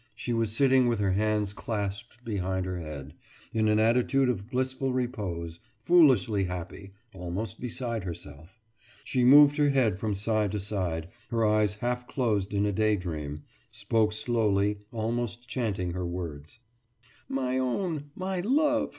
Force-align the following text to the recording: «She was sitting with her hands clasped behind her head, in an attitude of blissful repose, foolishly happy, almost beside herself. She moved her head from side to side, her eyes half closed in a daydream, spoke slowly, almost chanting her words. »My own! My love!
«She 0.14 0.34
was 0.34 0.52
sitting 0.54 0.88
with 0.88 0.98
her 0.98 1.12
hands 1.12 1.54
clasped 1.54 2.22
behind 2.22 2.66
her 2.66 2.80
head, 2.80 3.14
in 3.54 3.66
an 3.66 3.78
attitude 3.78 4.28
of 4.28 4.50
blissful 4.50 4.92
repose, 4.92 5.58
foolishly 5.80 6.44
happy, 6.44 6.92
almost 7.14 7.62
beside 7.62 8.04
herself. 8.04 8.60
She 9.04 9.24
moved 9.24 9.56
her 9.56 9.70
head 9.70 9.98
from 9.98 10.14
side 10.14 10.52
to 10.52 10.60
side, 10.60 11.08
her 11.30 11.46
eyes 11.46 11.76
half 11.76 12.06
closed 12.06 12.52
in 12.52 12.66
a 12.66 12.72
daydream, 12.72 13.44
spoke 13.70 14.12
slowly, 14.12 14.80
almost 14.92 15.48
chanting 15.48 15.92
her 15.92 16.04
words. 16.06 16.58
»My 17.26 17.56
own! 17.56 18.10
My 18.14 18.42
love! 18.42 18.98